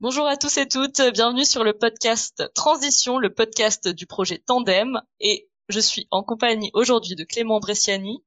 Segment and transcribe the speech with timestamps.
[0.00, 5.00] Bonjour à tous et toutes, bienvenue sur le podcast Transition, le podcast du projet Tandem.
[5.20, 8.22] Et je suis en compagnie aujourd'hui de Clément Bresciani,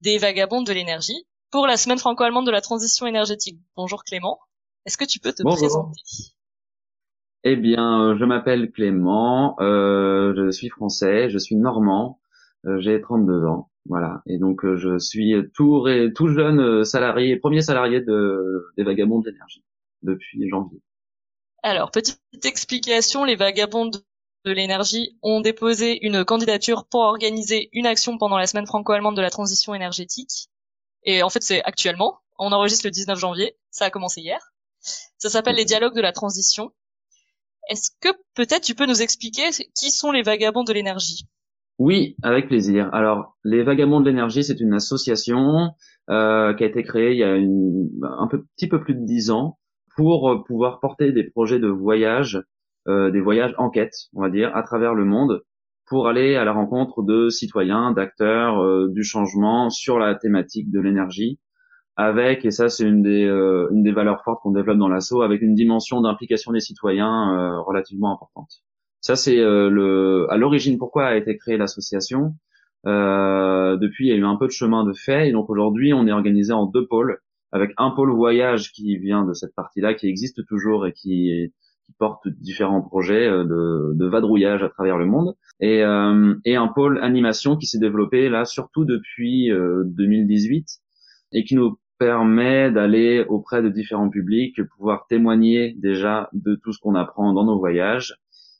[0.00, 3.58] des Vagabonds de l'énergie, pour la semaine franco-allemande de la transition énergétique.
[3.74, 4.38] Bonjour Clément,
[4.86, 6.00] est-ce que tu peux te présenter?
[7.42, 12.20] Eh bien, je m'appelle Clément, euh, je suis français, je suis normand,
[12.64, 13.70] euh, j'ai 32 ans.
[13.86, 14.22] Voilà.
[14.26, 19.18] Et donc euh, je suis tout, tout jeune euh, salarié, premier salarié de, des Vagabonds
[19.18, 19.64] de l'énergie
[20.02, 20.80] depuis janvier.
[21.62, 23.90] Alors, petite explication, les Vagabonds
[24.44, 29.22] de l'énergie ont déposé une candidature pour organiser une action pendant la semaine franco-allemande de
[29.22, 30.48] la transition énergétique.
[31.02, 32.18] Et en fait, c'est actuellement.
[32.38, 33.56] On enregistre le 19 janvier.
[33.70, 34.40] Ça a commencé hier.
[35.18, 36.70] Ça s'appelle les dialogues de la transition.
[37.68, 41.26] Est-ce que peut-être tu peux nous expliquer qui sont les Vagabonds de l'énergie?
[41.78, 42.88] Oui, avec plaisir.
[42.92, 45.70] Alors, les Vagabonds de l'énergie, c'est une association
[46.08, 49.58] euh, qui a été créée il y a un petit peu plus de dix ans
[49.98, 52.40] pour pouvoir porter des projets de voyage,
[52.86, 55.42] euh, des voyages enquête, on va dire, à travers le monde,
[55.86, 60.80] pour aller à la rencontre de citoyens, d'acteurs euh, du changement sur la thématique de
[60.80, 61.38] l'énergie,
[61.96, 65.42] avec, et ça c'est une des, une des valeurs fortes qu'on développe dans l'assaut, avec
[65.42, 68.62] une dimension d'implication des citoyens relativement importante.
[69.00, 72.34] Ça, c'est euh, le à l'origine pourquoi a été créée l'association.
[72.86, 75.92] Euh, depuis, il y a eu un peu de chemin de fait, et donc aujourd'hui,
[75.92, 77.18] on est organisé en deux pôles,
[77.52, 81.52] avec un pôle voyage qui vient de cette partie-là, qui existe toujours et qui,
[81.98, 83.44] porte différents projets euh,
[83.94, 88.28] de, vadrouillage à travers le monde, et, euh, et un pôle animation qui s'est développé
[88.28, 90.66] là surtout depuis 2018
[91.32, 96.78] et qui nous permet d'aller auprès de différents publics, pouvoir témoigner déjà de tout ce
[96.78, 98.14] qu'on apprend dans nos voyages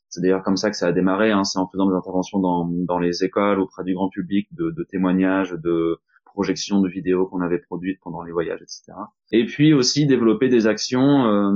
[0.08, 1.30] c'est d'ailleurs comme ça que ça a démarré.
[1.30, 1.44] Hein.
[1.44, 4.84] C'est en faisant des interventions dans, dans les écoles, auprès du grand public, de, de
[4.84, 5.98] témoignages, de
[6.38, 8.92] projections de vidéos qu'on avait produites pendant les voyages, etc.
[9.32, 11.50] Et puis aussi développer des actions euh,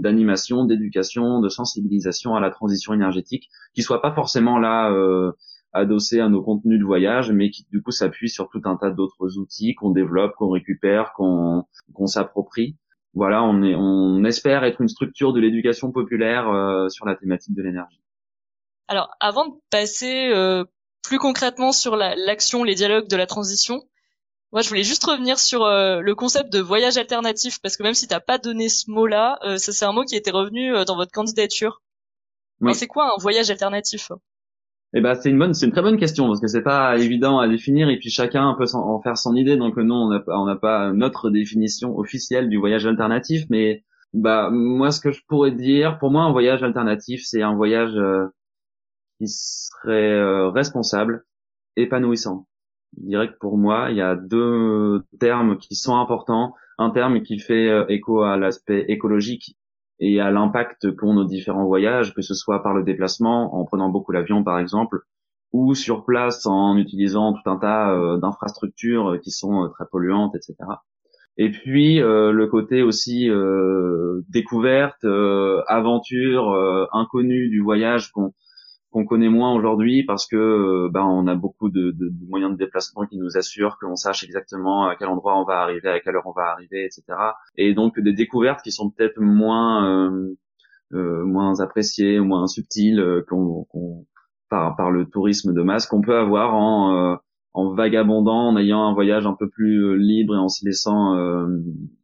[0.00, 5.30] d'animation, d'éducation, de sensibilisation à la transition énergétique, qui soient pas forcément là euh,
[5.72, 8.90] adossées à nos contenus de voyage, mais qui du coup s'appuient sur tout un tas
[8.90, 12.76] d'autres outils qu'on développe, qu'on récupère, qu'on qu'on s'approprie
[13.14, 17.54] voilà, on, est, on espère être une structure de l'éducation populaire euh, sur la thématique
[17.54, 18.00] de l'énergie.
[18.88, 20.64] Alors, avant de passer euh,
[21.04, 23.84] plus concrètement sur l'action, les dialogues de la transition,
[24.54, 27.92] moi, je voulais juste revenir sur euh, le concept de voyage alternatif, parce que même
[27.92, 31.12] si t'as pas donné ce mot-là, ça c'est un mot qui était revenu dans votre
[31.12, 31.82] candidature.
[32.72, 34.10] c'est quoi un voyage alternatif?
[34.96, 37.40] Eh ben c'est une bonne, c'est une très bonne question parce que c'est pas évident
[37.40, 39.56] à définir et puis chacun peut en faire son idée.
[39.56, 43.82] Donc non, on n'a pas, on n'a pas notre définition officielle du voyage alternatif, mais
[44.12, 47.96] bah moi ce que je pourrais dire, pour moi un voyage alternatif c'est un voyage
[47.96, 48.28] euh,
[49.18, 51.24] qui serait euh, responsable,
[51.74, 52.46] épanouissant.
[53.00, 56.54] Je dirais que pour moi il y a deux termes qui sont importants.
[56.78, 59.56] Un terme qui fait euh, écho à l'aspect écologique
[60.00, 63.88] et à l'impact qu'ont nos différents voyages, que ce soit par le déplacement, en prenant
[63.88, 65.02] beaucoup l'avion par exemple,
[65.54, 70.34] ou sur place en utilisant tout un tas euh, d'infrastructures qui sont euh, très polluantes,
[70.34, 70.56] etc.
[71.36, 73.30] Et puis euh, le côté aussi
[74.28, 78.32] découverte, aventure, inconnu du voyage qu'on
[78.94, 82.52] qu'on connaît moins aujourd'hui parce que euh, ben on a beaucoup de, de, de, moyens
[82.52, 85.88] de déplacement qui nous assurent que l'on sache exactement à quel endroit on va arriver,
[85.88, 87.02] à quelle heure on va arriver, etc.
[87.56, 90.36] Et donc des découvertes qui sont peut-être moins euh,
[90.92, 93.66] euh, moins appréciées, moins subtiles euh, qu'on,
[94.48, 97.18] par, par le tourisme de masse qu'on peut avoir en
[97.56, 101.16] en vagabondant, en ayant un voyage un peu plus libre et en se laissant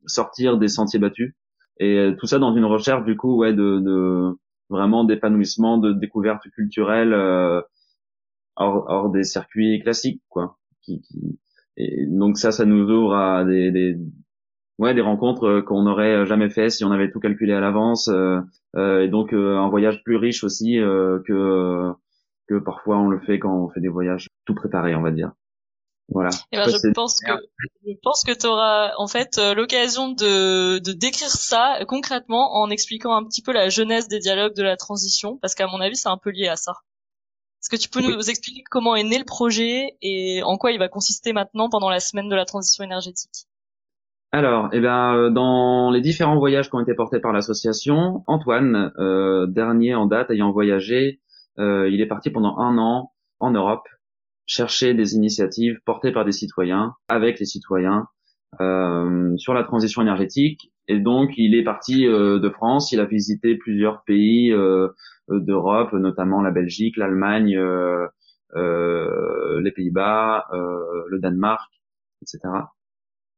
[0.06, 1.34] sortir des sentiers battus.
[1.78, 4.38] Et tout ça dans une recherche du coup ouais de, de
[4.70, 7.60] vraiment d'épanouissement, de découverte culturelle euh,
[8.56, 10.58] hors, hors, des circuits classiques, quoi.
[10.82, 11.38] Qui, qui...
[11.76, 13.98] Et donc ça, ça nous ouvre à des, des
[14.78, 18.08] ouais des rencontres euh, qu'on n'aurait jamais fait si on avait tout calculé à l'avance.
[18.08, 18.40] Euh,
[18.76, 21.92] euh et donc euh, un voyage plus riche aussi que
[22.48, 25.32] que parfois on le fait quand on fait des voyages tout préparés, on va dire.
[26.12, 26.30] Voilà.
[26.50, 27.32] Et eh ben, je pense que
[27.86, 32.68] je pense que tu auras en fait euh, l'occasion de, de décrire ça concrètement en
[32.68, 35.96] expliquant un petit peu la jeunesse des dialogues de la transition, parce qu'à mon avis
[35.96, 36.72] c'est un peu lié à ça.
[37.62, 40.78] Est-ce que tu peux nous expliquer comment est né le projet et en quoi il
[40.78, 43.46] va consister maintenant pendant la semaine de la transition énergétique?
[44.32, 48.92] Alors, eh ben, euh, dans les différents voyages qui ont été portés par l'association, Antoine,
[48.98, 51.20] euh, dernier en date ayant voyagé,
[51.58, 53.88] euh, il est parti pendant un an en Europe
[54.50, 58.08] chercher des initiatives portées par des citoyens, avec les citoyens,
[58.60, 60.72] euh, sur la transition énergétique.
[60.88, 64.88] Et donc, il est parti euh, de France, il a visité plusieurs pays euh,
[65.28, 68.08] d'Europe, notamment la Belgique, l'Allemagne, euh,
[68.56, 71.70] euh, les Pays-Bas, le Danemark,
[72.22, 72.40] etc.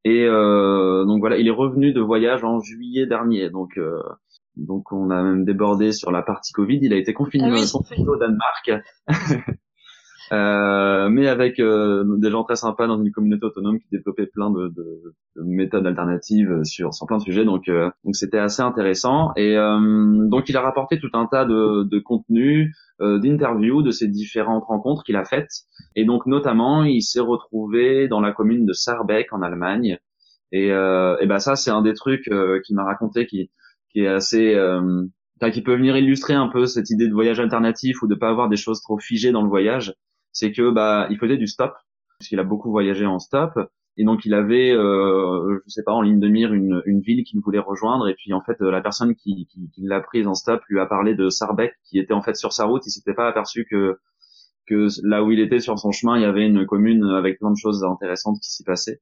[0.05, 3.51] Et donc voilà, il est revenu de voyage en juillet dernier.
[3.51, 3.79] Donc
[4.57, 6.79] donc on a même débordé sur la partie Covid.
[6.81, 8.73] Il a été confiné ah au Danemark.
[10.33, 14.51] Euh, mais avec euh, des gens très sympas dans une communauté autonome qui développait plein
[14.51, 17.45] de, de, de méthodes alternatives sur, sur plein de sujets.
[17.45, 19.33] Donc euh, donc c'était assez intéressant.
[19.37, 24.65] Et donc il a rapporté tout un tas de, de contenus, d'interviews de ces différentes
[24.65, 25.51] rencontres qu'il a faites.
[25.97, 29.99] Et donc notamment il s'est retrouvé dans la commune de Sarbeck en Allemagne.
[30.51, 32.31] Et, et ben ça c'est un des trucs
[32.65, 33.51] qu'il m'a raconté qui
[33.91, 34.57] qui est assez
[35.53, 38.49] qui peut venir illustrer un peu cette idée de voyage alternatif ou de pas avoir
[38.49, 39.95] des choses trop figées dans le voyage
[40.33, 41.75] c'est que bah il faisait du stop
[42.19, 43.53] puisqu'il a beaucoup voyagé en stop
[43.97, 47.25] et donc il avait euh, je sais pas en ligne de mire une, une ville
[47.25, 50.35] qu'il voulait rejoindre et puis en fait la personne qui, qui, qui l'a prise en
[50.35, 53.15] stop lui a parlé de Sarbeck qui était en fait sur sa route il s'était
[53.15, 53.99] pas aperçu que
[54.67, 57.51] que là où il était sur son chemin il y avait une commune avec plein
[57.51, 59.01] de choses intéressantes qui s'y passaient.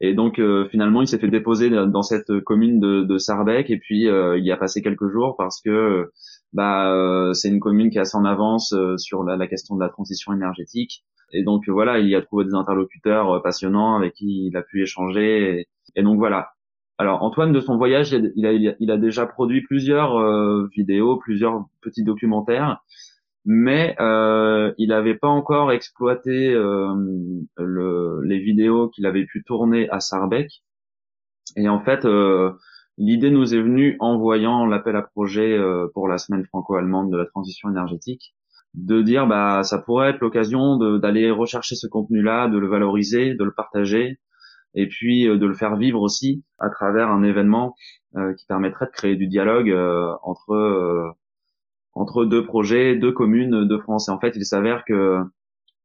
[0.00, 3.78] Et donc euh, finalement il s'est fait déposer dans cette commune de, de Sarbeck et
[3.78, 6.10] puis euh, il y a passé quelques jours parce que
[6.52, 9.80] bah euh, c'est une commune qui est assez en avance euh, sur la, question de
[9.80, 11.04] la transition énergétique.
[11.32, 14.62] Et donc voilà, il y a trouvé des interlocuteurs euh, passionnants avec qui il a
[14.62, 15.66] pu échanger.
[15.94, 16.52] Et, donc voilà.
[16.96, 20.18] Alors Antoine, de son voyage, il a, il a, déjà produit plusieurs
[20.68, 22.82] vidéos, plusieurs petits documentaires,
[23.44, 30.00] mais euh, il n'avait pas encore exploité le, les vidéos qu'il avait pu tourner à
[30.00, 30.50] Sarbec.
[31.56, 32.04] Et en fait,
[32.98, 37.16] L'idée nous est venue en voyant l'appel à projet euh, pour la semaine franco-allemande de
[37.16, 38.34] la transition énergétique,
[38.74, 43.44] de dire bah ça pourrait être l'occasion d'aller rechercher ce contenu-là, de le valoriser, de
[43.44, 44.18] le partager,
[44.74, 47.76] et puis euh, de le faire vivre aussi à travers un événement
[48.16, 49.72] euh, qui permettrait de créer du dialogue
[50.24, 51.14] entre
[51.94, 54.08] entre deux projets, deux communes de France.
[54.08, 55.20] Et en fait, il s'avère que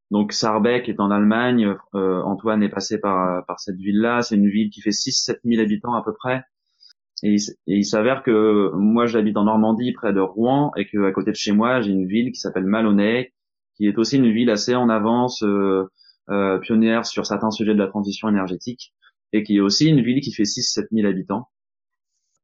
[0.10, 4.24] donc Sarbeck est en Allemagne, Antoine est passé par par cette ville-là.
[4.24, 6.44] C'est une ville qui fait 6-7 000 habitants à peu près
[7.24, 7.38] et,
[7.68, 11.38] il s'avère que moi j'habite en Normandie près de Rouen et que à côté de
[11.38, 13.32] chez moi j'ai une ville qui s'appelle Malonnet
[13.76, 15.86] qui est aussi une ville assez en avance euh,
[16.30, 18.94] euh, pionnière sur certains sujets de la transition énergétique
[19.32, 21.48] et qui est aussi une ville qui fait 6-7 000 habitants.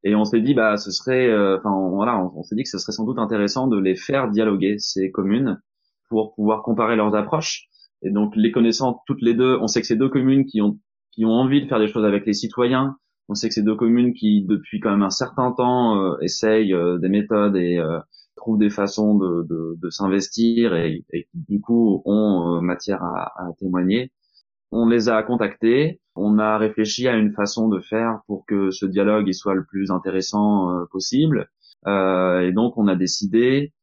[0.03, 2.77] Et on s'est dit bah ce serait euh, enfin voilà on, s'est dit que ce
[2.77, 5.61] serait sans doute intéressant de les faire dialoguer ces communes
[6.07, 7.65] pour pouvoir comparer leurs approches.
[8.01, 10.79] Et donc les connaissant toutes les deux on sait que ces deux communes qui ont
[11.11, 12.95] qui ont envie de faire des choses avec les citoyens
[13.29, 16.73] on sait que c'est deux communes qui, depuis quand même un certain temps, euh, essayent
[16.73, 17.99] euh, des méthodes et euh,
[18.35, 23.53] trouvent des façons de, de, de s'investir et, et, du coup ont matière à, à,
[23.59, 24.11] témoigner.
[24.71, 28.85] On les a contactés, on a réfléchi à une façon de faire pour que ce
[28.85, 31.49] dialogue il soit le plus intéressant possible.
[31.87, 33.73] et donc on a décidé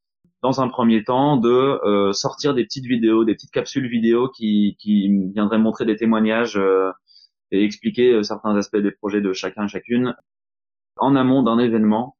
[0.43, 5.09] dans un premier temps de sortir des petites vidéos, des petites capsules vidéo qui, qui
[5.35, 6.59] viendraient montrer des témoignages
[7.51, 10.15] et expliquer euh, certains aspects des projets de chacun chacune
[10.97, 12.17] en amont d'un événement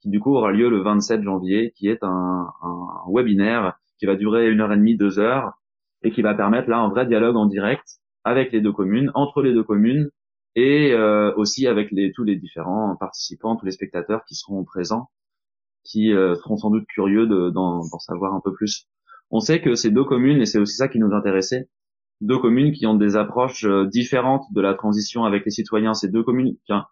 [0.00, 4.16] qui du coup aura lieu le 27 janvier, qui est un, un, webinaire qui va
[4.16, 5.52] durer une heure et demie, deux heures,
[6.02, 7.84] et qui va permettre là un vrai dialogue en direct
[8.24, 10.10] avec les deux communes, entre les deux communes,
[10.54, 15.10] et euh, aussi avec les, tous les différents participants, tous les spectateurs qui seront présents,
[15.84, 18.86] qui euh, seront sans doute curieux d'en savoir un peu plus.
[19.30, 21.68] On sait que ces deux communes, et c'est aussi ça qui nous intéressait,
[22.20, 25.94] deux communes qui ont des approches euh, différentes de la transition avec les citoyens.
[25.94, 26.86] Ces deux communes, tiens,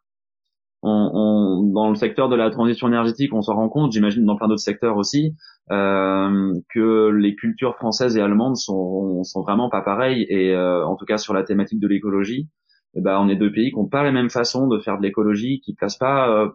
[0.83, 4.37] on, on, dans le secteur de la transition énergétique, on s'en rend compte, j'imagine dans
[4.37, 5.35] plein d'autres secteurs aussi,
[5.71, 10.27] euh, que les cultures françaises et allemandes sont, sont vraiment pas pareilles.
[10.29, 12.49] Et euh, en tout cas sur la thématique de l'écologie,
[12.95, 15.03] eh ben, on est deux pays qui n'ont pas les mêmes façons de faire de
[15.03, 16.49] l'écologie, qui placent pas euh,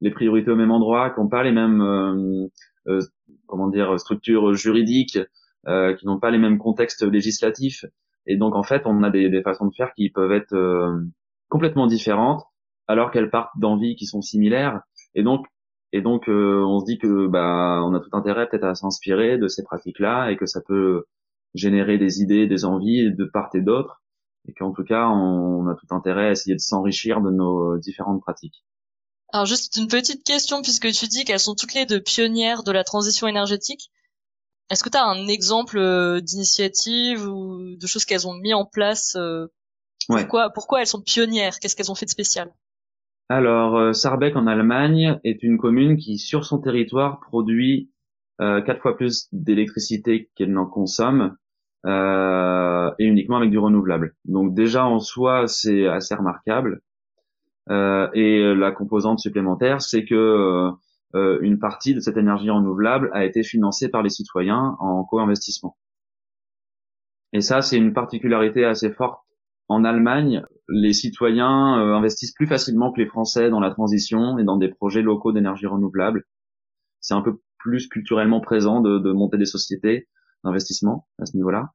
[0.00, 1.82] les priorités au même endroit, qui n'ont pas les mêmes
[2.86, 3.00] euh,
[3.46, 5.18] comment dire structures juridiques,
[5.66, 7.84] euh, qui n'ont pas les mêmes contextes législatifs.
[8.28, 11.02] Et donc en fait, on a des, des façons de faire qui peuvent être euh,
[11.48, 12.44] complètement différentes,
[12.86, 14.82] alors qu'elles partent d'envies qui sont similaires.
[15.14, 15.46] Et donc
[15.92, 19.38] et donc euh, on se dit que bah on a tout intérêt peut-être à s'inspirer
[19.38, 21.04] de ces pratiques-là et que ça peut
[21.54, 24.02] générer des idées, des envies de part et d'autre,
[24.46, 28.20] et qu'en tout cas on, a tout intérêt à essayer de s'enrichir de nos différentes
[28.20, 28.64] pratiques.
[29.32, 32.72] Alors juste une petite question puisque tu dis qu'elles sont toutes les deux pionnières de
[32.72, 33.90] la transition énergétique.
[34.70, 38.66] Est-ce que tu as un exemple euh, d'initiative ou de choses qu'elles ont mis en
[38.66, 39.46] place euh,
[40.08, 41.58] pourquoi, pourquoi elles sont pionnières?
[41.58, 42.52] Qu'est-ce qu'elles ont fait de spécial?
[43.28, 47.90] Alors, euh, Sarbeck en Allemagne est une commune qui, sur son territoire, produit
[48.38, 51.36] quatre fois plus d'électricité qu'elle n'en consomme,
[51.84, 54.14] et uniquement avec du renouvelable.
[54.26, 56.80] Donc déjà en soi, c'est assez remarquable.
[57.68, 60.70] et la composante supplémentaire, c'est que
[61.14, 65.76] euh, une partie de cette énergie renouvelable a été financée par les citoyens en co-investissement.
[67.32, 69.20] Et ça, c'est une particularité assez forte
[69.68, 70.42] en Allemagne.
[70.68, 75.02] les citoyens investissent plus facilement que les Français dans la transition et dans des projets
[75.02, 76.24] locaux d'énergie renouvelable.
[77.00, 80.08] C'est un peu plus culturellement présent de, de monter des sociétés
[80.44, 81.70] d'investissement à ce niveau-là.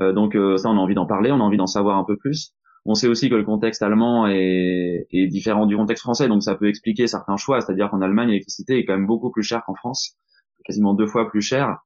[0.00, 2.16] Euh, donc ça, on a envie d'en parler, on a envie d'en savoir un peu
[2.16, 2.54] plus.
[2.90, 6.68] On sait aussi que le contexte allemand est, différent du contexte français, donc ça peut
[6.70, 7.60] expliquer certains choix.
[7.60, 10.16] C'est-à-dire qu'en Allemagne, l'électricité est quand même beaucoup plus chère qu'en France,
[10.64, 11.80] quasiment deux fois plus chère.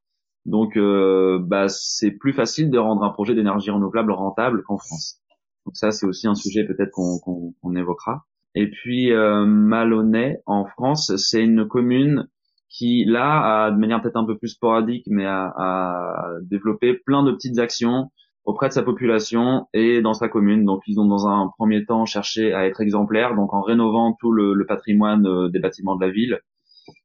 [0.47, 5.19] Donc, euh, bah, c'est plus facile de rendre un projet d'énergie renouvelable rentable qu'en France.
[5.67, 8.25] Donc ça, c'est aussi un sujet peut-être qu'on évoquera.
[8.55, 12.29] Et puis euh, Malonnet, en France, c'est une commune
[12.69, 17.25] qui, là, a de manière peut-être un peu plus sporadique, mais a, a développé plein
[17.25, 18.13] de petites actions
[18.45, 20.65] auprès de sa population et dans sa commune.
[20.65, 24.33] Donc ils ont dans un premier temps cherché à être exemplaires, donc en rénovant tout
[24.33, 26.41] le, le patrimoine euh, des bâtiments de la ville,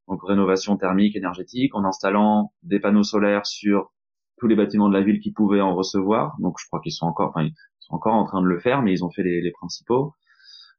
[0.07, 3.91] donc rénovation thermique, énergétique, en installant des panneaux solaires sur
[4.39, 6.35] tous les bâtiments de la ville qui pouvaient en recevoir.
[6.39, 8.81] Donc je crois qu'ils sont encore, enfin ils sont encore en train de le faire,
[8.81, 10.13] mais ils ont fait les, les principaux.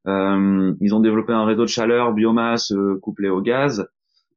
[0.06, 3.86] Euh, ils ont développé un réseau de chaleur biomasse euh, couplé au gaz,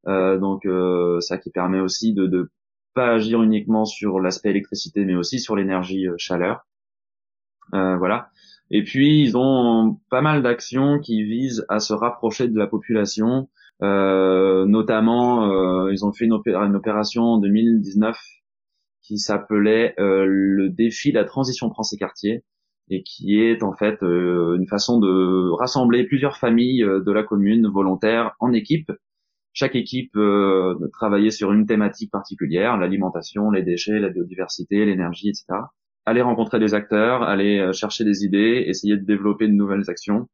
[0.08, 2.50] euh, donc euh, ça qui permet aussi de, de
[2.94, 6.66] pas agir uniquement sur l'aspect électricité, mais aussi sur l'énergie euh, chaleur.
[7.74, 8.30] Euh, voilà.
[8.70, 13.50] Et puis ils ont pas mal d'actions qui visent à se rapprocher de la population.
[13.82, 18.18] Euh, notamment, ils ont fait une, opération en 2019
[19.02, 22.44] qui s'appelait le défi la transition France et quartier
[22.90, 28.36] et qui est en fait une façon de rassembler plusieurs familles de la commune volontaires
[28.40, 28.92] en équipe
[29.54, 35.46] chaque équipe euh, travaillait sur une thématique particulière, l'alimentation, les déchets, la biodiversité, l'énergie, etc.
[36.06, 40.30] Aller rencontrer des acteurs, aller euh, chercher des idées, essayer de développer de nouvelles actions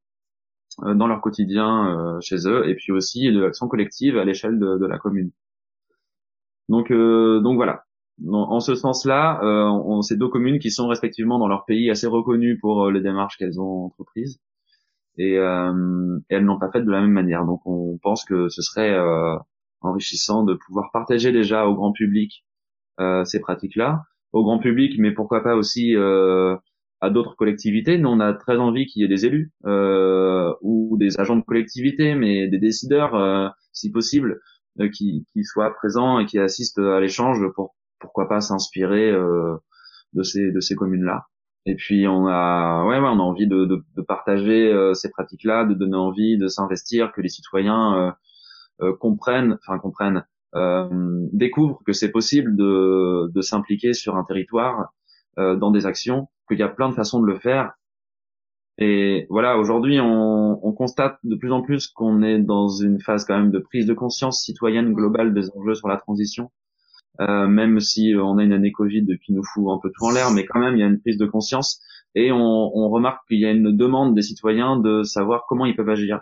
[0.83, 4.59] euh, dans leur quotidien euh, chez eux, et puis aussi de l'action collective à l'échelle
[4.59, 5.31] de, de, la commune.
[6.69, 7.83] Donc, donc voilà.
[8.27, 12.57] En, ce sens-là, on, ces deux communes qui sont respectivement dans leur pays assez reconnues
[12.59, 14.41] pour les démarches qu'elles ont entreprises,
[15.17, 17.45] et, euh, et elles n'ont pas fait de la même manière.
[17.45, 19.35] Donc on pense que ce serait euh,
[19.81, 22.45] enrichissant de pouvoir partager déjà au grand public
[22.99, 25.95] euh, ces pratiques-là, au grand public, mais pourquoi pas aussi
[26.99, 27.97] à d'autres collectivités.
[27.97, 29.51] Nous, on a très envie qu'il y ait des élus
[30.61, 34.39] ou des agents de collectivité, mais des décideurs, si possible,
[34.93, 40.51] qui, qui, soient présents et qui assistent à l'échange pour pourquoi pas s'inspirer de ces
[40.51, 41.25] de ces communes-là.
[41.67, 45.09] Et puis on a, ouais, ouais on a envie de, de, de partager euh, ces
[45.11, 48.11] pratiques-là, de donner envie de s'investir, que les citoyens euh,
[48.87, 50.87] euh comprennent, enfin comprennent, euh,
[51.33, 54.93] découvrent que c'est possible de, de s'impliquer sur un territoire
[55.37, 57.73] dans des actions, qu'il y a plein de façons de le faire.
[58.79, 63.23] Et voilà, aujourd'hui, on, on, constate de plus en plus qu'on est dans une phase
[63.23, 66.49] quand même de prise de conscience citoyenne globale des enjeux sur la transition
[67.21, 70.05] euh, même si euh, on a une année Covid qui nous fout un peu tout
[70.05, 71.81] en l'air, mais quand même il y a une prise de conscience
[72.15, 72.37] et on,
[72.75, 76.21] on remarque qu'il y a une demande des citoyens de savoir comment ils peuvent agir.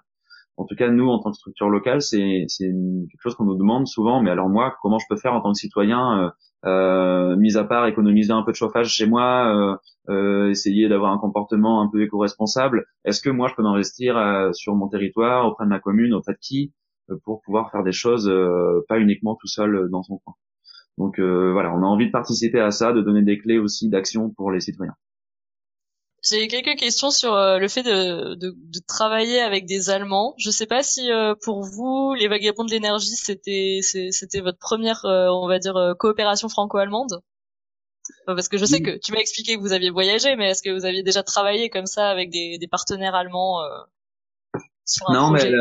[0.57, 3.87] En tout cas, nous, en tant que structure locale, c'est quelque chose qu'on nous demande
[3.87, 4.21] souvent.
[4.21, 6.29] Mais alors moi, comment je peux faire en tant que citoyen, euh,
[6.69, 9.75] euh, mis à part économiser un peu de chauffage chez moi, euh,
[10.09, 14.15] euh essayer d'avoir un comportement un peu éco-responsable Est-ce que moi, je peux m'investir
[14.53, 16.73] sur mon territoire, auprès de ma commune, auprès de qui,
[17.25, 18.31] pour pouvoir faire des choses
[18.87, 20.35] pas uniquement tout seul dans son coin?
[20.97, 23.89] Donc euh, voilà, on a envie de participer à ça, de donner des clés aussi
[23.89, 24.95] d'action pour les citoyens.
[26.23, 30.33] J'ai quelques questions sur euh, le fait de, de, de, travailler avec des Allemands.
[30.37, 35.01] Je sais pas si euh, pour vous, les vagabonds de l'énergie, c'était c'était votre première,
[35.03, 37.21] on va dire, coopération franco-allemande?
[38.25, 40.69] Parce que je sais que tu m'as expliqué que vous aviez voyagé, mais est-ce que
[40.69, 43.59] vous aviez déjà travaillé comme ça avec des, des partenaires allemands
[45.09, 45.51] non, mais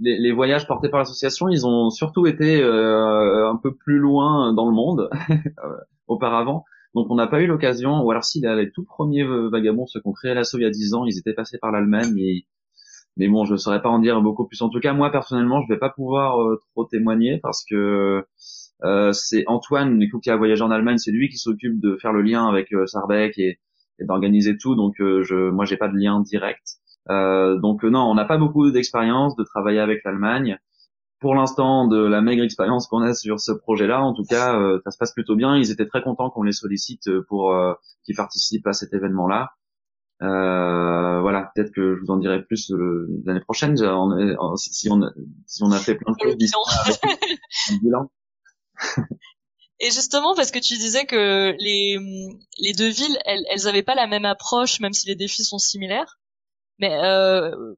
[0.00, 4.52] les, les, voyages portés par l'association, ils ont surtout été euh, un peu plus loin
[4.52, 5.76] dans le monde euh,
[6.06, 6.64] auparavant.
[6.94, 10.06] Donc on n'a pas eu l'occasion, ou alors si les tout premiers vagabonds, ceux qui
[10.06, 12.46] ont créé l'assaut il y a 10 ans, ils étaient passés par l'Allemagne, et...
[13.16, 14.60] mais bon, je ne saurais pas en dire beaucoup plus.
[14.62, 18.24] En tout cas, moi personnellement, je vais pas pouvoir euh, trop témoigner parce que
[18.84, 21.96] euh, c'est Antoine du coup, qui a voyagé en Allemagne, c'est lui qui s'occupe de
[21.96, 23.58] faire le lien avec euh, Sarbeck et,
[23.98, 24.76] et d'organiser tout.
[24.76, 26.78] Donc je, moi, j'ai pas de lien direct.
[27.10, 30.58] Euh, donc euh, non, on n'a pas beaucoup d'expérience de travailler avec l'Allemagne.
[31.20, 34.80] Pour l'instant, de la maigre expérience qu'on a sur ce projet-là, en tout cas, euh,
[34.84, 35.56] ça se passe plutôt bien.
[35.56, 37.54] Ils étaient très contents qu'on les sollicite pour
[38.04, 39.52] qu'ils participent à cet événement-là.
[40.22, 42.70] Euh, voilà, peut-être que je vous en dirai plus
[43.24, 43.84] l'année prochaine si,
[44.90, 45.10] on a,
[45.46, 46.98] si on a fait plein de choses
[47.82, 48.10] bilan.
[49.80, 51.98] Et justement, parce que tu disais que les,
[52.58, 55.58] les deux villes, elles, elles avaient pas la même approche, même si les défis sont
[55.58, 56.18] similaires.
[56.78, 57.74] Mais euh,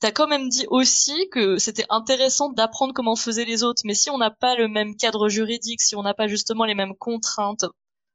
[0.00, 3.82] t'as quand même dit aussi que c'était intéressant d'apprendre comment faisaient les autres.
[3.84, 6.74] Mais si on n'a pas le même cadre juridique, si on n'a pas justement les
[6.74, 7.64] mêmes contraintes,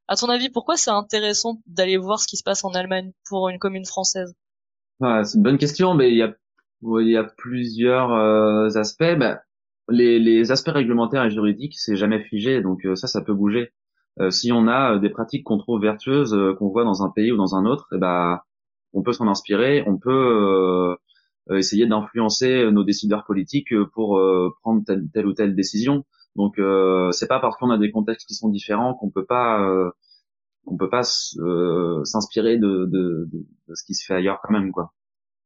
[0.08, 3.50] à ton avis, pourquoi c'est intéressant d'aller voir ce qui se passe en Allemagne pour
[3.50, 4.34] une commune française?
[5.00, 6.34] C'est une bonne question, mais il y a
[6.84, 8.12] y a plusieurs
[8.78, 9.18] aspects.
[9.18, 9.42] Bah,
[9.90, 13.72] les, les aspects réglementaires et juridiques, c'est jamais figé, donc ça, ça peut bouger.
[14.30, 17.56] si on a des pratiques qu'on trouve vertueuses, qu'on voit dans un pays ou dans
[17.56, 18.42] un autre, et eh ben
[18.94, 20.98] on peut s'en inspirer, on peut
[21.50, 26.06] euh, essayer d'influencer nos décideurs politiques pour euh, prendre telle, telle, ou telle décision.
[26.36, 29.66] Donc euh, c'est pas parce qu'on a des contextes qui sont différents qu'on peut pas
[30.66, 34.94] on peut pas s'inspirer de, de, de, ce qui se fait ailleurs quand même quoi.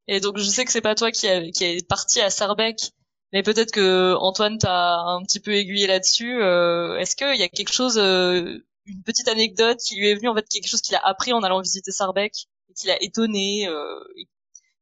[0.07, 2.91] Et donc je sais que c'est pas toi qui, a, qui est parti à Sarbec,
[3.31, 6.41] mais peut-être que Antoine t'a un petit peu aiguillé là-dessus.
[6.41, 10.35] Euh, Est-ce qu'il y a quelque chose, une petite anecdote qui lui est venue en
[10.35, 12.33] fait quelque chose qu'il a appris en allant visiter Sarbec?
[12.71, 14.27] Et qui l'a étonné et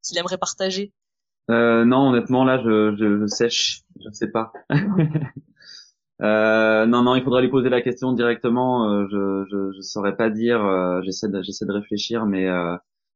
[0.03, 0.93] qu'il aimerait partager?
[1.49, 3.81] Euh, non, honnêtement, là, je, je, je sèche.
[4.03, 4.51] Je sais pas.
[6.21, 8.89] euh, non, non, il faudrait lui poser la question directement.
[8.89, 10.63] Euh, je, je, je saurais pas dire.
[10.63, 12.75] Euh, j'essaie, de, j'essaie de réfléchir, mais euh,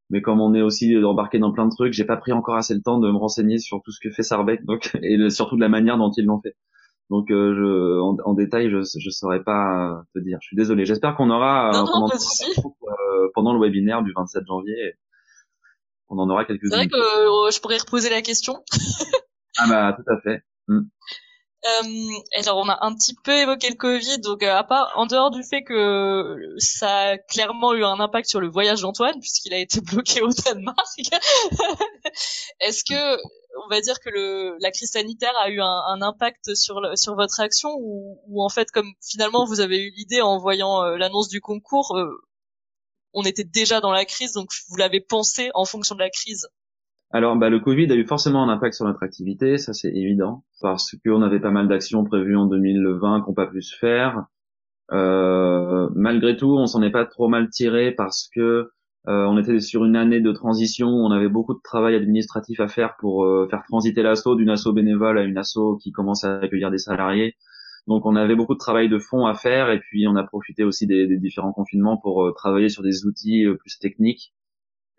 [0.09, 2.73] mais comme on est aussi embarqué dans plein de trucs, j'ai pas pris encore assez
[2.73, 5.61] le temps de me renseigner sur tout ce que fait Sarbec, donc et surtout de
[5.61, 6.55] la manière dont ils l'ont fait.
[7.13, 10.39] Donc je, en, en, détail, je je saurais pas te dire.
[10.41, 10.85] Je suis désolé.
[10.85, 12.09] J'espère qu'on aura non, non,
[13.35, 14.95] pendant le webinaire du 27 janvier
[16.13, 16.69] on en aura quelques-unes.
[16.69, 18.63] C'est vrai que euh, je pourrais reposer la question.
[19.57, 20.43] ah bah tout à fait.
[20.67, 20.81] Mm.
[21.65, 25.05] Euh, alors on a un petit peu évoqué le Covid, donc euh, à part en
[25.05, 29.53] dehors du fait que ça a clairement eu un impact sur le voyage d'Antoine puisqu'il
[29.53, 30.77] a été bloqué au Danemark,
[32.59, 33.17] est-ce que
[33.63, 36.81] on va dire que la crise sanitaire a eu un, impact sur
[37.15, 41.29] votre action ou, en fait comme finalement vous avez eu l'idée en voyant euh, l'annonce
[41.29, 41.95] du concours,
[43.13, 46.47] on était déjà dans la crise, donc vous l'avez pensé en fonction de la crise?
[47.11, 50.43] Alors, bah, le Covid a eu forcément un impact sur notre activité, ça c'est évident,
[50.61, 54.25] parce qu'on avait pas mal d'actions prévues en 2020 qu'on pas pu se faire.
[54.91, 58.71] Euh, malgré tout, on s'en est pas trop mal tiré parce que
[59.07, 62.69] euh, on était sur une année de transition, on avait beaucoup de travail administratif à
[62.69, 66.37] faire pour euh, faire transiter l'assaut d'une asso bénévole à une asso qui commence à
[66.39, 67.35] accueillir des salariés.
[67.87, 70.63] Donc on avait beaucoup de travail de fond à faire et puis on a profité
[70.63, 74.33] aussi des, des différents confinements pour euh, travailler sur des outils euh, plus techniques.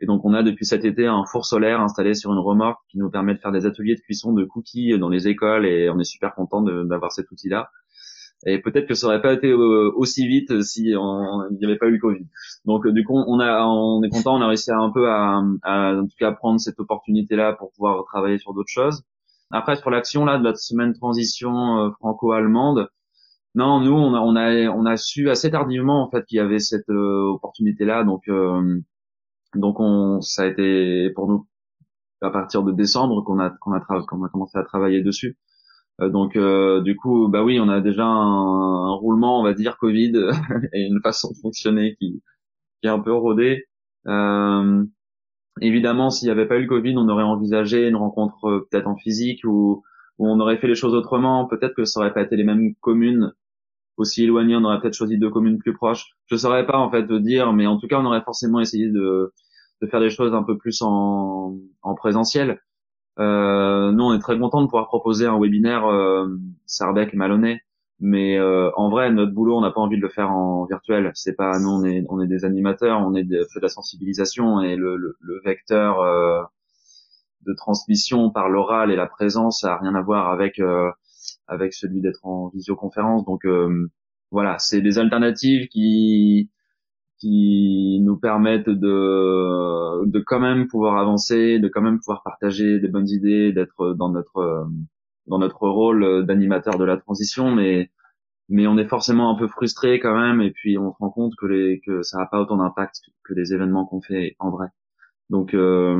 [0.01, 2.99] Et donc on a depuis cet été un four solaire installé sur une remorque qui
[2.99, 5.99] nous permet de faire des ateliers de cuisson de cookies dans les écoles et on
[5.99, 7.71] est super content d'avoir cet outil-là.
[8.47, 11.87] Et peut-être que ça aurait pas été euh, aussi vite si il n'y avait pas
[11.87, 12.27] eu le Covid.
[12.67, 15.95] Donc du coup on a on est content, on a réussi un peu à, à
[15.95, 19.03] en tout cas prendre cette opportunité-là pour pouvoir travailler sur d'autres choses.
[19.51, 22.89] Après, sur l'action là de la semaine transition euh, franco-allemande,
[23.55, 26.41] non, nous on a on a on a su assez tardivement en fait qu'il y
[26.41, 28.81] avait cette euh, opportunité là, donc euh,
[29.55, 31.47] donc on ça a été pour nous
[32.23, 35.37] à partir de décembre qu'on a qu'on a qu'on a commencé à travailler dessus.
[36.01, 36.37] Donc
[36.83, 40.13] du coup bah oui on a déjà un, un roulement on va dire Covid
[40.73, 42.23] et une façon de fonctionner qui
[42.81, 43.65] qui est un peu rodée.
[44.07, 44.85] Euh,
[45.61, 48.89] Évidemment, s'il n'y avait pas eu le Covid, on aurait envisagé une rencontre euh, peut-être
[48.89, 49.83] en physique ou,
[50.19, 51.47] on aurait fait les choses autrement.
[51.47, 53.33] Peut-être que ça aurait pas été les mêmes communes
[53.97, 54.57] aussi éloignées.
[54.57, 56.07] On aurait peut-être choisi deux communes plus proches.
[56.27, 58.89] Je saurais pas en fait de dire, mais en tout cas, on aurait forcément essayé
[58.89, 59.33] de,
[59.83, 62.61] de faire des choses un peu plus en, en présentiel.
[63.19, 66.27] Euh, nous, on est très content de pouvoir proposer un webinaire euh,
[66.67, 67.61] Sarbec et Malonnet
[68.01, 71.11] mais euh, en vrai, notre boulot, on n'a pas envie de le faire en virtuel.
[71.15, 73.69] C'est pas nous, on est on est des animateurs, on est de, fait de la
[73.69, 76.43] sensibilisation et le, le, le vecteur euh,
[77.47, 80.91] de transmission par l'oral et la présence ça a rien à voir avec euh,
[81.47, 83.25] avec celui d'être en visioconférence.
[83.25, 83.47] Donc
[84.31, 86.51] voilà, c'est des alternatives qui
[87.25, 92.89] qui nous permettent de de quand même pouvoir avancer, de quand même pouvoir partager des
[92.89, 94.67] bonnes idées, d'être dans notre
[95.27, 97.91] dans notre rôle d'animateur de la transition, mais
[98.51, 101.33] mais on est forcément un peu frustré quand même, et puis on se rend compte
[101.37, 104.69] que les que ça n'a pas autant d'impact que les événements qu'on fait en vrai.
[105.31, 105.97] Donc, euh,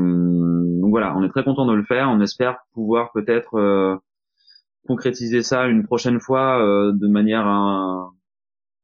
[0.81, 2.09] donc voilà, on est très content de le faire.
[2.09, 3.95] On espère pouvoir peut-être euh,
[4.87, 8.11] concrétiser ça une prochaine fois euh, de manière un,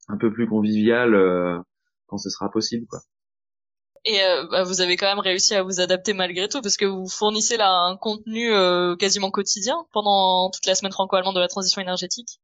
[0.10, 1.60] un peu plus conviviale euh,
[2.12, 3.00] quand ce sera possible, quoi.
[4.04, 6.86] Et euh, bah, vous avez quand même réussi à vous adapter malgré tout parce que
[6.86, 11.48] vous fournissez là un contenu euh, quasiment quotidien pendant toute la semaine franco-allemande de la
[11.48, 12.40] transition énergétique.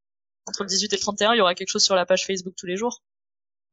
[0.47, 2.53] Entre le 18 et le 31, il y aura quelque chose sur la page Facebook
[2.55, 3.01] tous les jours.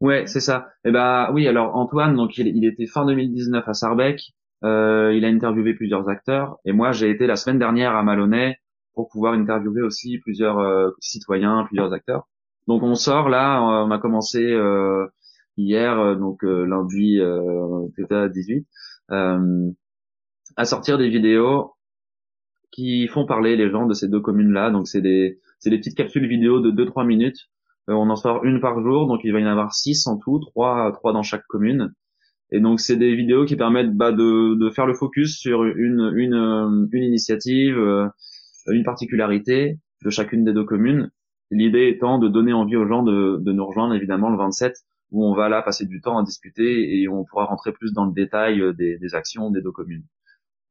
[0.01, 0.69] Ouais, c'est ça.
[0.85, 4.35] Et eh bah oui, alors Antoine, donc il, il était fin 2019 à Sarbec.
[4.65, 8.59] Euh, il a interviewé plusieurs acteurs et moi j'ai été la semaine dernière à Malonnet
[8.95, 12.29] pour pouvoir interviewer aussi plusieurs euh, citoyens, plusieurs acteurs.
[12.67, 15.07] Donc on sort là, on a commencé euh,
[15.57, 18.67] hier, euh, donc euh, lundi, euh, 18,
[19.11, 19.71] euh,
[20.57, 21.73] à sortir des vidéos
[22.73, 24.71] qui font parler les gens de ces deux communes-là.
[24.71, 27.49] Donc c'est des, c'est des petites capsules vidéo de 2-3 minutes.
[27.89, 30.41] on en sort une par jour, donc il va y en avoir 6 en tout,
[30.41, 31.93] 3, 3 dans chaque commune.
[32.51, 36.13] Et donc c'est des vidéos qui permettent bah, de, de faire le focus sur une
[36.15, 37.77] une une initiative,
[38.69, 41.11] une particularité de chacune des deux communes.
[41.51, 44.75] L'idée étant de donner envie aux gens de, de nous rejoindre évidemment le 27
[45.15, 48.05] où on va là passer du temps à discuter et on pourra rentrer plus dans
[48.05, 50.05] le détail des, des actions des deux communes.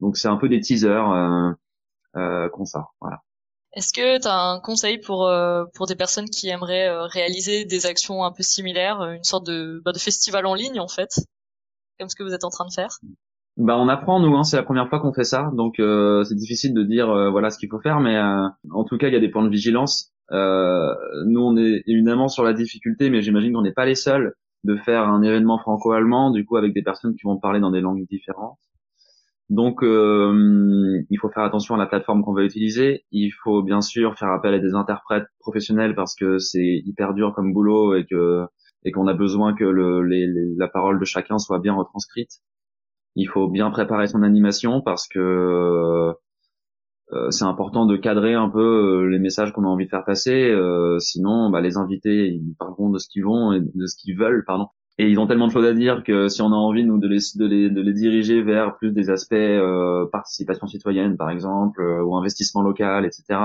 [0.02, 1.52] Donc c'est un peu des teasers euh,
[2.18, 2.94] euh, qu'on sort.
[3.00, 3.22] Voilà.
[3.76, 7.66] Est-ce que tu as un conseil pour euh, pour des personnes qui aimeraient euh, réaliser
[7.66, 10.88] des actions un peu similaires, euh, une sorte de bah, de festival en ligne en
[10.88, 11.10] fait,
[11.98, 12.90] comme ce que vous êtes en train de faire?
[13.58, 16.36] Bah on apprend nous, hein, c'est la première fois qu'on fait ça, donc euh, c'est
[16.36, 19.20] difficile de dire voilà ce qu'il faut faire, mais en tout cas il y a
[19.20, 20.13] des points de vigilance.
[20.32, 24.34] Nous on est évidemment sur la difficulté, mais j'imagine qu'on n'est pas les seuls
[24.64, 27.82] de faire un événement franco-allemand, du coup avec des personnes qui vont parler dans des
[27.82, 28.60] langues différentes.
[29.50, 33.06] Donc, euh, il faut faire attention à la plateforme qu'on va utiliser.
[33.12, 37.34] Il faut bien sûr faire appel à des interprètes professionnels parce que c'est hyper dur
[37.36, 38.46] comme boulot et que
[38.86, 42.42] et qu'on a besoin que le, les, la parole de chacun soit bien retranscrite.
[43.16, 46.14] Il faut bien préparer son animation parce que euh,
[47.32, 50.50] c'est important de cadrer un peu euh, les messages qu'on a envie de faire passer.
[50.50, 54.18] Euh, sinon, bah, les invités ils parleront de ce qu'ils vont et de ce qu'ils
[54.18, 54.68] veulent, pardon.
[55.00, 57.08] Et ils ont tellement de choses à dire que si on a envie nous de
[57.08, 61.82] les de les, de les diriger vers plus des aspects euh, participation citoyenne par exemple
[61.82, 63.40] euh, ou investissement local etc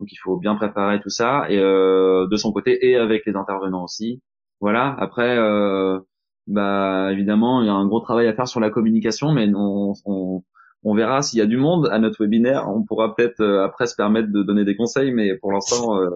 [0.00, 1.46] donc il faut bien préparer tout ça.
[1.48, 4.20] Et euh, de son côté et avec les intervenants aussi.
[4.60, 4.96] Voilà.
[4.98, 6.00] Après euh,
[6.48, 9.92] bah évidemment il y a un gros travail à faire sur la communication mais on,
[10.06, 10.42] on
[10.84, 12.68] on verra s'il y a du monde à notre webinaire.
[12.68, 16.10] On pourra peut-être euh, après se permettre de donner des conseils, mais pour l'instant, euh,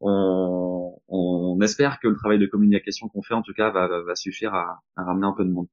[0.00, 4.14] on, on, espère que le travail de communication qu'on fait, en tout cas, va, va
[4.14, 5.68] suffire à, à, ramener un peu de monde.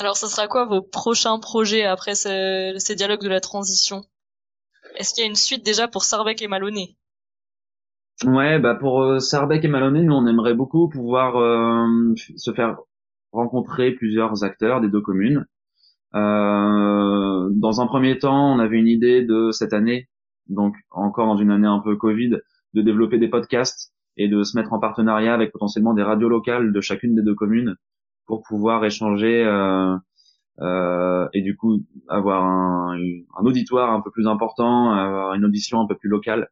[0.00, 4.04] Alors, ce sera quoi vos prochains projets après ces, ces dialogues de la transition?
[4.96, 6.96] Est-ce qu'il y a une suite déjà pour Sarbec et Maloney?
[8.24, 12.76] Ouais, bah pour euh, Sarbec et Maloney, nous on aimerait beaucoup pouvoir euh, se faire
[13.32, 15.46] rencontrer plusieurs acteurs des deux communes
[16.14, 20.08] euh, dans un premier temps, on avait une idée de cette année,
[20.48, 22.38] donc encore dans une année un peu Covid,
[22.74, 26.72] de développer des podcasts et de se mettre en partenariat avec potentiellement des radios locales
[26.72, 27.76] de chacune des deux communes
[28.26, 29.96] pour pouvoir échanger euh,
[30.60, 35.80] euh, et du coup avoir un, un, auditoire un peu plus important, avoir une audition
[35.80, 36.48] un peu plus locale.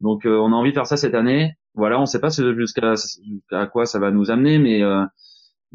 [0.00, 1.54] Donc euh, on a envie de faire ça cette année.
[1.74, 5.04] Voilà, on sait pas jusqu'à jusqu'à quoi ça va nous amener, mais euh,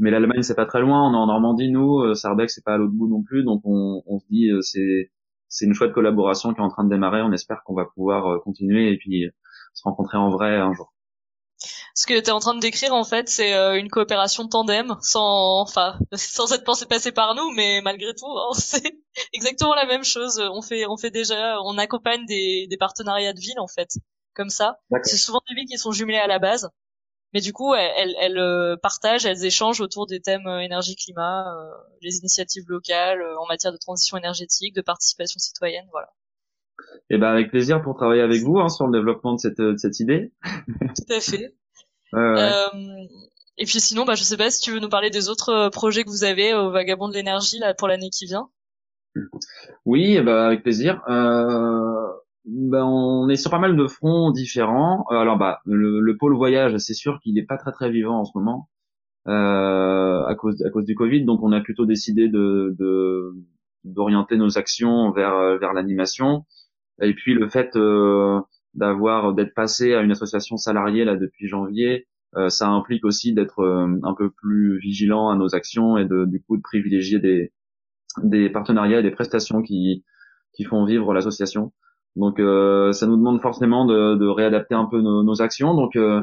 [0.02, 2.74] mais l'Allemagne c'est pas très loin, on est en Normandie nous, euh, Sarbec c'est pas
[2.74, 5.12] à l'autre bout non plus, donc on, on se dit euh, c'est
[5.48, 8.28] c'est une chouette collaboration qui est en train de démarrer, on espère qu'on va pouvoir
[8.28, 9.26] euh, continuer et puis
[9.74, 10.94] se rencontrer en vrai un jour.
[11.94, 15.62] Ce que tu es en train de décrire en fait, c'est une coopération tandem sans
[15.62, 18.98] enfin sans être pensé passer par nous, mais malgré tout, hein, c'est
[19.34, 20.42] exactement la même chose.
[20.52, 23.90] On fait on fait déjà on accompagne des des partenariats de ville en fait,
[24.34, 24.80] comme ça.
[25.04, 26.72] C'est souvent des villes qui sont jumelées à la base
[27.34, 31.72] mais du coup elles, elles, euh, partagent, elles échangent autour des thèmes euh, énergie-climat, euh,
[32.02, 36.10] les initiatives locales en matière de transition énergétique, de participation citoyenne, voilà.
[37.10, 39.60] Et eh ben avec plaisir pour travailler avec vous hein, sur le développement de cette,
[39.60, 40.32] de cette idée.
[40.44, 41.56] Tout à fait.
[42.14, 42.68] Euh,
[43.58, 46.04] et puis sinon, bah, je sais pas si tu veux nous parler des autres projets
[46.04, 48.50] que vous avez au Vagabond de l'énergie là pour l'année qui vient?
[49.86, 51.02] Oui, bah, avec plaisir.
[51.08, 52.08] Euh,
[52.46, 55.06] ben, on est sur pas mal de fronts différents.
[55.12, 58.26] Euh, alors bah le, pôle voyage, c'est sûr qu'il est pas très très vivant en
[58.26, 58.70] ce moment
[59.28, 62.76] euh, à cause à cause du Covid, donc on a plutôt décidé de
[63.84, 66.46] d'orienter nos actions vers vers l'animation.
[67.02, 68.40] Et puis le fait euh,
[68.74, 73.64] d'avoir d'être passé à une association salariée là depuis janvier, euh, ça implique aussi d'être
[74.04, 77.54] un peu plus vigilant à nos actions et de du coup de privilégier des
[78.24, 80.04] des partenariats et des prestations qui
[80.54, 81.74] qui font vivre l'association.
[82.16, 85.74] Donc euh, ça nous demande forcément de, de réadapter un peu nos, nos actions.
[85.76, 86.22] Donc euh,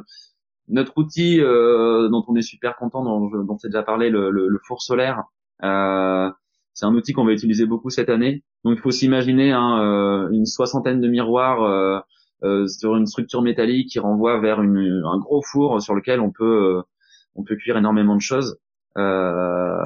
[0.68, 4.48] notre outil euh, dont on est super content, dont, dont j'ai déjà parlé, le, le,
[4.48, 5.22] le four solaire,
[5.64, 6.30] euh,
[6.74, 8.44] c'est un outil qu'on va utiliser beaucoup cette année.
[8.64, 12.02] Donc il faut s'imaginer hein, euh, une soixantaine de miroirs
[12.68, 16.82] sur une structure métallique qui renvoie vers une, un gros four sur lequel on peut
[17.34, 18.58] on peut cuire énormément de choses.
[18.96, 19.78] Euh,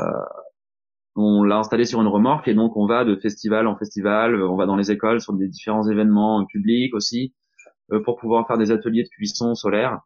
[1.15, 4.57] on l'a installé sur une remorque et donc on va de festival en festival, on
[4.57, 7.35] va dans les écoles sur des différents événements publics aussi
[7.93, 10.01] euh, pour pouvoir faire des ateliers de cuisson solaire.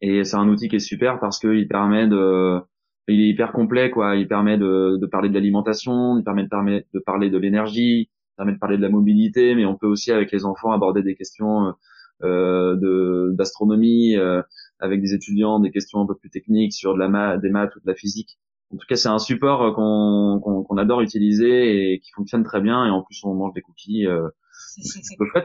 [0.00, 2.60] Et c'est un outil qui est super parce qu'il permet de,
[3.08, 4.16] il est hyper complet quoi.
[4.16, 8.58] Il permet de, parler de l'alimentation, il permet de, parler de l'énergie, il permet de
[8.58, 11.74] parler de la mobilité, mais on peut aussi avec les enfants aborder des questions
[12.22, 14.42] euh, d'astronomie euh,
[14.78, 17.80] avec des étudiants, des questions un peu plus techniques sur de la des maths ou
[17.80, 18.38] de la physique
[18.72, 22.60] en tout cas, c'est un support euh, qu'on qu'on adore utiliser et qui fonctionne très
[22.60, 22.86] bien.
[22.86, 24.06] Et en plus, on mange des cookies.
[24.06, 24.28] Euh,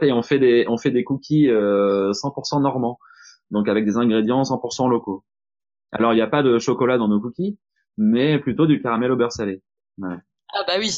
[0.02, 2.98] et on fait des on fait des cookies euh, 100% normands,
[3.50, 5.24] donc avec des ingrédients 100% locaux.
[5.90, 7.58] Alors, il n'y a pas de chocolat dans nos cookies,
[7.96, 9.62] mais plutôt du caramel au beurre salé.
[10.02, 10.92] Ah bah oui.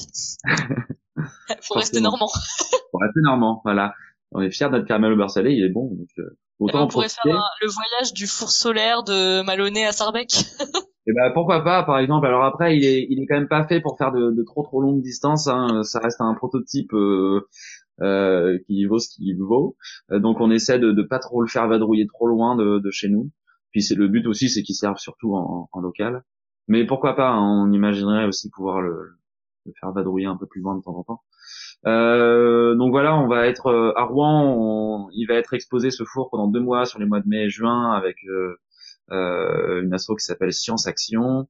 [1.63, 2.29] Faut rester normand.
[2.29, 3.95] Faut rester normand, voilà.
[4.33, 5.95] On est fiers de notre caramel au beurre salé, il est bon.
[5.95, 10.31] Donc, euh, autant on pourrait faire le voyage du four solaire de Maloney à Sarbec.
[11.09, 12.27] Et eh ben pourquoi pas, par exemple.
[12.27, 14.63] Alors après, il est, il est quand même pas fait pour faire de, de trop
[14.63, 15.47] trop longues distances.
[15.47, 15.83] Hein.
[15.83, 17.49] Ça reste un prototype euh,
[18.03, 19.79] euh, qui vaut ce qu'il vaut.
[20.11, 22.91] Euh, donc on essaie de, de pas trop le faire vadrouiller trop loin de, de
[22.91, 23.31] chez nous.
[23.71, 26.25] Puis c'est le but aussi, c'est qu'il serve surtout en, en, local.
[26.67, 29.15] Mais pourquoi pas hein, On imaginerait aussi pouvoir le,
[29.65, 31.23] le, faire vadrouiller un peu plus loin de temps en temps.
[31.87, 35.09] Euh, donc voilà, on va être euh, à Rouen.
[35.15, 37.49] il va être exposé ce four pendant deux mois sur les mois de mai et
[37.49, 38.59] juin avec euh
[39.11, 41.49] une asso qui s'appelle Science Action.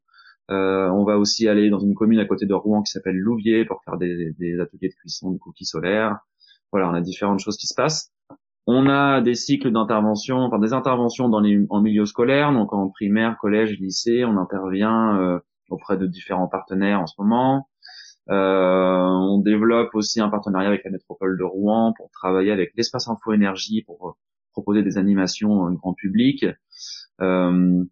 [0.49, 3.83] on va aussi aller dans une commune à côté de Rouen qui s'appelle Louviers pour
[3.85, 6.19] faire des, ateliers de cuisson de cookies solaires.
[6.73, 8.13] Voilà, on a différentes choses qui se passent.
[8.67, 12.91] On a des cycles d'intervention, enfin des interventions dans les, en milieu scolaire, donc en
[12.91, 14.25] primaire, collège, lycée.
[14.25, 15.41] On intervient
[15.71, 17.69] auprès de différents partenaires en ce moment.
[18.31, 23.09] Euh, on développe aussi un partenariat avec la métropole de Rouen pour travailler avec l'espace
[23.09, 24.19] info énergie pour
[24.53, 26.45] proposer des animations grand public.
[27.21, 27.85] Euh,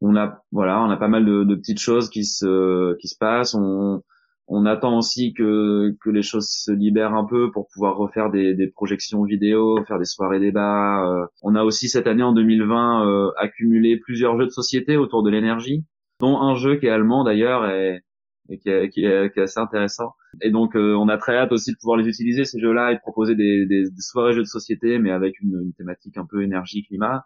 [0.00, 3.16] on a voilà, on a pas mal de, de, petites choses qui se qui se
[3.18, 3.54] passent.
[3.54, 4.02] On,
[4.48, 8.54] on attend aussi que que les choses se libèrent un peu pour pouvoir refaire des,
[8.54, 11.04] des projections vidéo, faire des soirées débats.
[11.06, 15.22] Euh, on a aussi cette année en 2020 euh, accumulé plusieurs jeux de société autour
[15.22, 15.84] de l'énergie,
[16.20, 18.02] dont un jeu qui est allemand d'ailleurs et
[18.48, 20.14] et qui est, qui est, assez intéressant.
[20.40, 22.94] Et donc, euh, on a très hâte aussi de pouvoir les utiliser ces jeux-là et
[22.94, 26.84] de proposer des, des, soirées jeux de société, mais avec une, thématique un peu énergie
[26.84, 27.24] climat.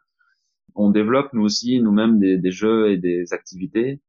[0.74, 4.00] On développe nous aussi nous-mêmes des, des, jeux et des activités.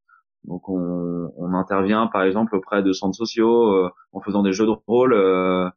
[0.45, 4.65] Donc, on, on, intervient par exemple auprès de centres sociaux euh, en faisant des jeux
[4.65, 5.13] de rôle.
[5.13, 5.69] Euh,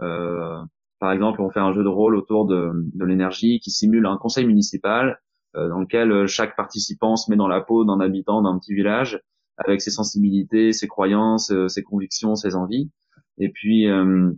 [0.00, 0.58] euh,
[0.98, 4.16] par exemple, on fait un jeu de rôle autour de, de l'énergie qui simule un
[4.16, 5.20] conseil municipal
[5.54, 9.22] dans lequel chaque participant se met dans la peau d'un habitant d'un petit village
[9.58, 12.90] avec ses sensibilités, ses croyances, euh, ses convictions, ses envies.
[13.38, 14.32] Et puis euh,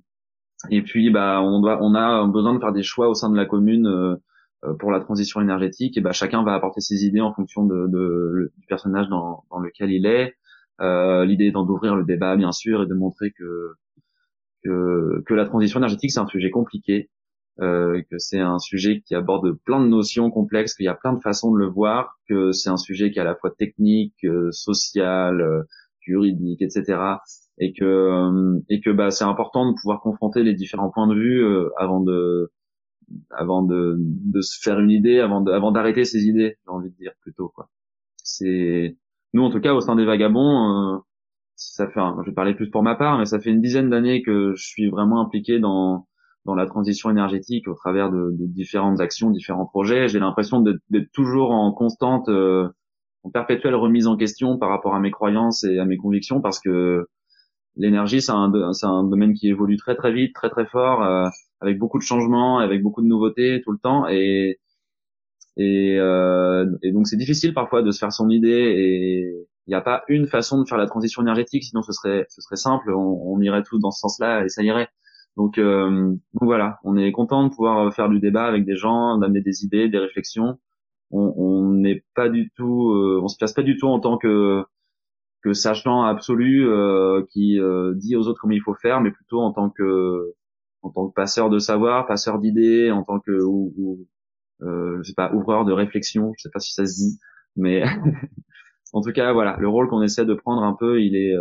[0.71, 3.37] et puis bah on doit on a besoin de faire des choix au sein de
[3.37, 4.17] la commune euh,
[4.79, 8.53] pour la transition énergétique et bah chacun va apporter ses idées en fonction de, de
[8.59, 10.35] du personnage dans, dans lequel il est.
[10.81, 13.75] Euh, L'idée étant d'ouvrir le débat bien sûr et de montrer que
[14.65, 17.11] que, que la transition énergétique c'est un sujet compliqué
[17.61, 21.13] euh, que c'est un sujet qui aborde plein de notions complexes, qu'il y a plein
[21.13, 24.15] de façons de le voir, que c'est un sujet qui est à la fois technique,
[24.25, 25.63] euh, social, euh,
[26.01, 27.01] juridique, etc.
[27.59, 31.15] Et que euh, et que bah c'est important de pouvoir confronter les différents points de
[31.15, 31.45] vue
[31.77, 32.53] avant de
[33.31, 36.91] avant de, de se faire une idée, avant de, avant d'arrêter ses idées, j'ai envie
[36.91, 37.69] de dire plutôt quoi.
[38.17, 38.97] C'est
[39.35, 41.03] nous en tout cas au sein des vagabonds,
[41.57, 44.23] ça fait, je vais parler plus pour ma part, mais ça fait une dizaine d'années
[44.23, 46.07] que je suis vraiment impliqué dans
[46.45, 50.09] dans la transition énergétique au travers de, de différentes actions, différents projets.
[50.09, 52.69] J'ai l'impression d'être toujours en constante, euh,
[53.23, 56.59] en perpétuelle remise en question par rapport à mes croyances et à mes convictions, parce
[56.59, 57.07] que
[57.77, 58.51] l'énergie, c'est un,
[58.83, 61.29] un domaine qui évolue très très vite, très très fort, euh,
[61.61, 64.59] avec beaucoup de changements, avec beaucoup de nouveautés tout le temps, et
[65.57, 69.75] et, euh, et donc c'est difficile parfois de se faire son idée et il n'y
[69.75, 72.93] a pas une façon de faire la transition énergétique, sinon ce serait ce serait simple,
[72.93, 74.89] on, irait tous dans ce sens-là et ça irait.
[75.37, 79.41] Donc, euh, voilà, on est content de pouvoir faire du débat avec des gens, d'amener
[79.41, 80.59] des idées, des réflexions.
[81.11, 84.65] On n'est pas du tout, euh, on se place pas du tout en tant que
[85.43, 89.41] que sachant absolu euh, qui euh, dit aux autres comment il faut faire, mais plutôt
[89.41, 90.35] en tant que
[90.83, 94.07] en tant que passeur de savoir, passeur d'idées, en tant que ou, ou
[94.63, 97.19] euh, je sais pas ouvreur de réflexion, je sais pas si ça se dit,
[97.57, 97.83] mais
[98.93, 101.35] en tout cas voilà, le rôle qu'on essaie de prendre un peu, il est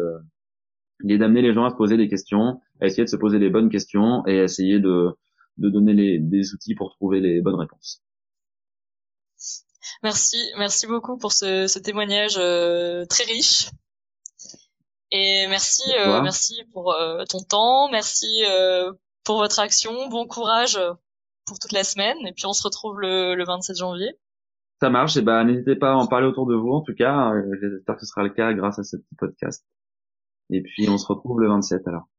[1.04, 3.40] il est d'amener les gens à se poser des questions, à essayer de se poser
[3.40, 5.10] les bonnes questions et à essayer de,
[5.58, 8.02] de donner les, des outils pour trouver les bonnes réponses.
[10.04, 13.70] Merci, merci beaucoup pour ce, ce témoignage euh, très riche.
[15.12, 18.44] Et merci, euh, merci pour euh, ton temps, merci
[19.28, 20.80] pour votre action, bon courage
[21.46, 22.16] pour toute la semaine.
[22.26, 24.18] Et puis on se retrouve le, le 27 janvier.
[24.82, 26.72] Ça marche, et ben n'hésitez pas à en parler autour de vous.
[26.72, 29.66] En tout cas, j'espère que ce sera le cas grâce à ce petit podcast.
[30.50, 32.08] Et puis on se retrouve le 27 alors.